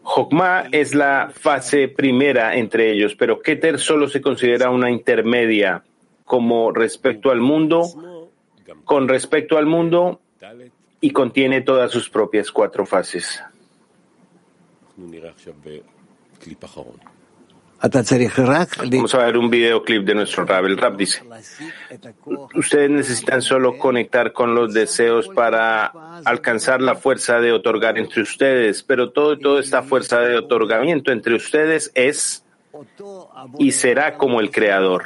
Jokma 0.09 0.69
es 0.71 0.95
la 0.95 1.31
fase 1.33 1.89
primera 1.89 2.55
entre 2.55 2.93
ellos, 2.93 3.13
pero 3.15 3.41
Keter 3.41 3.77
solo 3.77 4.07
se 4.07 4.21
considera 4.21 4.69
una 4.69 4.89
intermedia 4.89 5.83
como 6.23 6.71
respecto 6.71 7.29
al 7.29 7.41
mundo, 7.41 7.83
con 8.85 9.09
respecto 9.09 9.57
al 9.57 9.65
mundo 9.65 10.21
y 11.01 11.11
contiene 11.11 11.59
todas 11.59 11.91
sus 11.91 12.09
propias 12.09 12.49
cuatro 12.51 12.85
fases. 12.85 13.43
Vamos 18.97 19.13
a 19.13 19.25
ver 19.25 19.37
un 19.37 19.49
videoclip 19.49 20.03
de 20.03 20.15
nuestro 20.15 20.45
rap. 20.45 20.65
El 20.65 20.77
rap 20.77 20.95
dice, 20.97 21.21
ustedes 22.55 22.89
necesitan 22.89 23.41
solo 23.41 23.77
conectar 23.77 24.33
con 24.33 24.55
los 24.55 24.73
deseos 24.73 25.27
para 25.27 25.85
alcanzar 26.25 26.81
la 26.81 26.95
fuerza 26.95 27.39
de 27.39 27.51
otorgar 27.51 27.97
entre 27.97 28.21
ustedes, 28.21 28.83
pero 28.83 29.11
todo, 29.11 29.37
toda 29.37 29.59
esta 29.59 29.83
fuerza 29.83 30.19
de 30.21 30.37
otorgamiento 30.37 31.11
entre 31.11 31.35
ustedes 31.35 31.91
es 31.93 32.43
y 33.59 33.71
será 33.71 34.17
como 34.17 34.39
el 34.39 34.51
Creador. 34.51 35.05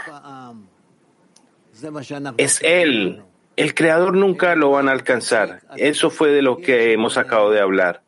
Es 2.38 2.62
Él 2.62 3.24
el 3.62 3.76
creador 3.76 4.16
nunca 4.16 4.56
lo 4.56 4.72
van 4.72 4.90
a 4.90 4.92
alcanzar. 4.92 5.62
Eso 5.78 6.10
fue 6.10 6.32
de 6.32 6.42
lo 6.42 6.58
que 6.58 6.94
hemos 6.94 7.18
acabado 7.18 7.52
de 7.52 7.60
hablar. 7.60 8.02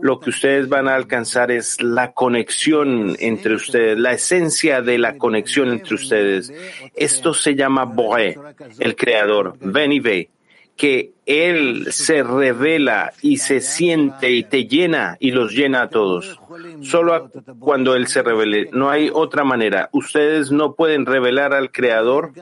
Lo 0.00 0.20
que 0.20 0.30
ustedes 0.30 0.68
van 0.68 0.86
a 0.86 0.94
alcanzar 0.94 1.50
es 1.50 1.82
la 1.82 2.12
conexión 2.12 3.16
entre 3.18 3.54
ustedes, 3.54 3.98
la 3.98 4.12
esencia 4.12 4.82
de 4.82 4.98
la 4.98 5.18
conexión 5.18 5.70
entre 5.70 5.96
ustedes. 5.96 6.52
Esto 6.94 7.34
se 7.34 7.56
llama 7.56 7.86
Boé, 7.86 8.38
el 8.78 8.94
creador. 8.94 9.56
Ven 9.60 9.92
y 9.92 9.98
ve 9.98 10.30
que 10.76 11.12
Él 11.26 11.88
se 11.90 12.22
revela 12.22 13.12
y 13.20 13.38
se 13.38 13.60
siente 13.60 14.30
y 14.30 14.44
te 14.44 14.66
llena 14.66 15.16
y 15.18 15.32
los 15.32 15.52
llena 15.52 15.82
a 15.82 15.90
todos. 15.90 16.40
Solo 16.82 17.30
cuando 17.58 17.96
Él 17.96 18.06
se 18.06 18.22
revele. 18.22 18.70
No 18.72 18.88
hay 18.88 19.10
otra 19.12 19.44
manera. 19.44 19.90
Ustedes 19.92 20.50
no 20.52 20.74
pueden 20.74 21.04
revelar 21.04 21.52
al 21.52 21.70
Creador 21.70 22.32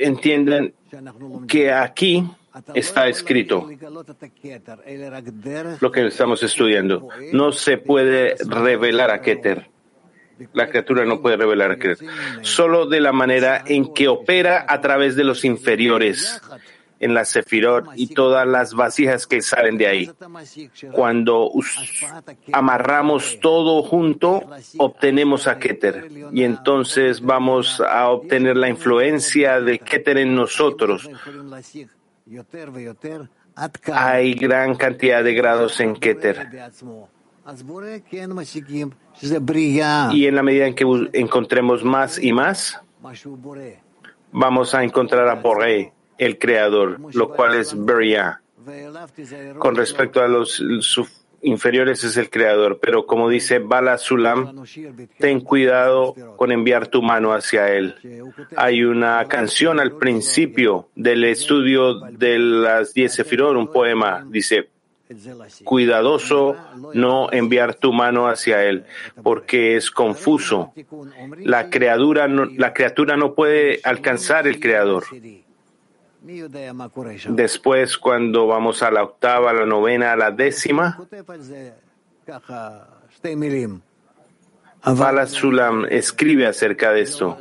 entiendan 0.00 0.72
que 1.46 1.72
aquí 1.72 2.24
está 2.74 3.08
escrito 3.08 3.68
lo 5.80 5.92
que 5.92 6.06
estamos 6.06 6.42
estudiando. 6.42 7.08
No 7.32 7.52
se 7.52 7.78
puede 7.78 8.36
revelar 8.46 9.10
a 9.10 9.20
Keter. 9.20 9.70
La 10.52 10.68
criatura 10.68 11.04
no 11.04 11.20
puede 11.20 11.36
revelar 11.36 11.72
a 11.72 11.76
Keter. 11.76 11.98
Solo 12.42 12.86
de 12.86 13.00
la 13.00 13.12
manera 13.12 13.62
en 13.66 13.92
que 13.92 14.08
opera 14.08 14.64
a 14.68 14.80
través 14.80 15.16
de 15.16 15.24
los 15.24 15.44
inferiores 15.44 16.40
en 17.00 17.14
la 17.14 17.24
Sefirot 17.24 17.86
y 17.94 18.08
todas 18.08 18.46
las 18.46 18.74
vasijas 18.74 19.26
que 19.26 19.40
salen 19.40 19.78
de 19.78 19.86
ahí. 19.86 20.10
Cuando 20.92 21.50
amarramos 22.52 23.38
todo 23.40 23.82
junto, 23.82 24.42
obtenemos 24.78 25.46
a 25.46 25.58
Keter 25.58 26.10
y 26.32 26.42
entonces 26.42 27.20
vamos 27.20 27.80
a 27.80 28.08
obtener 28.08 28.56
la 28.56 28.68
influencia 28.68 29.60
de 29.60 29.78
Keter 29.78 30.18
en 30.18 30.34
nosotros. 30.34 31.08
Hay 33.92 34.34
gran 34.34 34.74
cantidad 34.76 35.24
de 35.24 35.34
grados 35.34 35.80
en 35.80 35.96
Keter. 35.96 36.48
Y 40.12 40.26
en 40.26 40.34
la 40.34 40.42
medida 40.42 40.66
en 40.66 40.74
que 40.74 41.08
encontremos 41.12 41.82
más 41.82 42.22
y 42.22 42.32
más, 42.32 42.80
vamos 44.30 44.74
a 44.74 44.84
encontrar 44.84 45.28
a 45.28 45.34
Boré 45.34 45.92
el 46.18 46.38
creador, 46.38 46.98
lo 47.14 47.30
cual 47.30 47.54
es 47.54 47.74
Beria. 47.84 48.42
Con 49.58 49.76
respecto 49.76 50.20
a 50.22 50.28
los 50.28 50.60
inferiores 51.42 52.02
es 52.04 52.16
el 52.16 52.30
creador, 52.30 52.78
pero 52.80 53.06
como 53.06 53.28
dice 53.28 53.60
Bala 53.60 53.96
Sulam, 53.98 54.64
ten 55.18 55.40
cuidado 55.40 56.14
con 56.36 56.52
enviar 56.52 56.88
tu 56.88 57.00
mano 57.02 57.32
hacia 57.32 57.72
él. 57.72 57.94
Hay 58.56 58.82
una 58.82 59.24
canción 59.28 59.80
al 59.80 59.96
principio 59.96 60.88
del 60.94 61.24
estudio 61.24 62.00
de 62.10 62.38
las 62.38 62.92
diez 62.92 63.14
Sefirot, 63.14 63.56
un 63.56 63.72
poema, 63.72 64.26
dice, 64.28 64.68
cuidadoso 65.64 66.56
no 66.92 67.32
enviar 67.32 67.74
tu 67.74 67.92
mano 67.92 68.28
hacia 68.28 68.64
él, 68.64 68.84
porque 69.22 69.76
es 69.76 69.90
confuso. 69.90 70.72
La 71.38 71.70
criatura 71.70 72.28
no, 72.28 72.44
la 72.44 72.72
criatura 72.72 73.16
no 73.16 73.34
puede 73.34 73.80
alcanzar 73.84 74.46
el 74.46 74.60
creador. 74.60 75.04
Después, 77.36 77.96
cuando 77.96 78.46
vamos 78.46 78.82
a 78.82 78.90
la 78.90 79.02
octava, 79.02 79.50
a 79.50 79.52
la 79.52 79.66
novena, 79.66 80.12
a 80.12 80.16
la 80.16 80.30
décima, 80.30 80.98
Bala 84.84 85.26
Sulam 85.26 85.86
escribe 85.86 86.46
acerca 86.46 86.92
de 86.92 87.02
esto. 87.02 87.36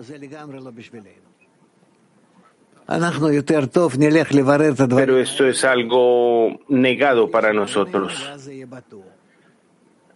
Pero 4.95 5.19
esto 5.19 5.45
es 5.45 5.65
algo 5.65 6.59
negado 6.69 7.29
para 7.29 7.51
nosotros. 7.53 8.31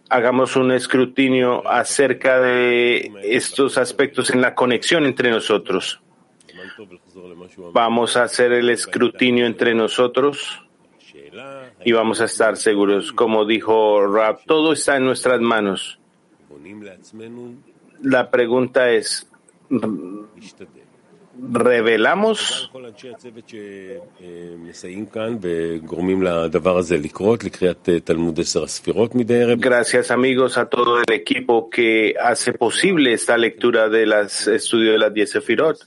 Hagamos 0.08 0.56
un 0.56 0.72
escrutinio 0.72 1.68
acerca 1.68 2.40
de 2.40 3.12
estos 3.22 3.78
aspectos 3.78 4.30
en 4.30 4.40
la 4.40 4.54
conexión 4.54 5.04
entre 5.04 5.30
nosotros. 5.30 6.02
Vamos 7.72 8.16
a 8.16 8.24
hacer 8.24 8.52
el 8.52 8.70
escrutinio 8.70 9.46
entre 9.46 9.74
nosotros 9.74 10.62
y 11.84 11.92
vamos 11.92 12.20
a 12.20 12.24
estar 12.24 12.56
seguros. 12.56 13.12
Como 13.12 13.44
dijo 13.44 14.06
Rab, 14.06 14.44
todo 14.46 14.72
está 14.72 14.96
en 14.96 15.04
nuestras 15.04 15.40
manos. 15.40 15.98
La 18.02 18.30
pregunta 18.30 18.90
es, 18.90 19.30
revelamos 21.40 22.70
Gracias 29.58 30.10
amigos 30.10 30.58
a 30.58 30.68
todo 30.68 30.98
el 30.98 31.14
equipo 31.14 31.70
que 31.70 32.14
hace 32.20 32.52
posible 32.52 33.12
esta 33.12 33.38
lectura 33.38 33.88
de 33.88 34.06
las 34.06 34.46
estudios 34.46 34.92
de 34.92 34.98
las 34.98 35.14
10 35.14 35.30
Sefirot. 35.30 35.78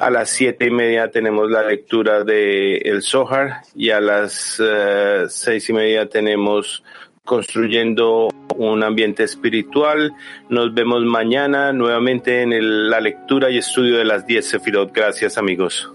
A 0.00 0.10
las 0.10 0.30
siete 0.30 0.66
y 0.66 0.70
media 0.70 1.10
tenemos 1.10 1.50
la 1.50 1.62
lectura 1.62 2.22
de 2.22 2.76
El 2.78 3.02
Zohar 3.02 3.62
y 3.74 3.90
a 3.90 4.00
las 4.00 4.62
eh, 4.64 5.24
seis 5.28 5.68
y 5.68 5.72
media 5.72 6.08
tenemos 6.08 6.84
construyendo 7.24 8.28
un 8.56 8.82
ambiente 8.82 9.24
espiritual. 9.24 10.12
Nos 10.48 10.72
vemos 10.72 11.02
mañana 11.04 11.72
nuevamente 11.72 12.42
en 12.42 12.90
la 12.90 13.00
lectura 13.00 13.50
y 13.50 13.58
estudio 13.58 13.98
de 13.98 14.04
las 14.04 14.26
10 14.26 14.46
Sefirot. 14.46 14.92
Gracias 14.92 15.36
amigos. 15.36 15.92